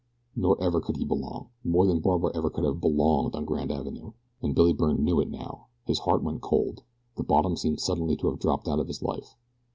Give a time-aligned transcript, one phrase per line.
[0.35, 4.13] Nor ever could he belong, more than Barbara ever could have "belonged" on Grand Avenue.
[4.41, 5.67] And Billy Byrne knew it now.
[5.85, 6.81] His heart went cold.
[7.17, 9.35] The bottom seemed suddenly to have dropped out of his life.